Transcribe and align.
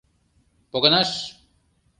Погынаш!.. 0.71 1.11